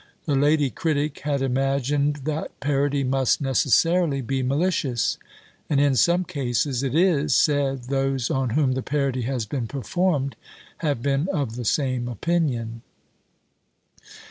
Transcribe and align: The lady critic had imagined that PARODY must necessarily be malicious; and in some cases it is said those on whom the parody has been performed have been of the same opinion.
The 0.25 0.33
lady 0.35 0.71
critic 0.71 1.19
had 1.19 1.43
imagined 1.43 2.21
that 2.23 2.59
PARODY 2.59 3.03
must 3.03 3.39
necessarily 3.39 4.21
be 4.21 4.41
malicious; 4.41 5.19
and 5.69 5.79
in 5.79 5.95
some 5.95 6.23
cases 6.23 6.81
it 6.81 6.95
is 6.95 7.35
said 7.35 7.83
those 7.83 8.31
on 8.31 8.49
whom 8.57 8.71
the 8.71 8.81
parody 8.81 9.21
has 9.29 9.45
been 9.45 9.67
performed 9.67 10.35
have 10.77 11.03
been 11.03 11.29
of 11.31 11.55
the 11.55 11.65
same 11.65 12.07
opinion. 12.07 12.81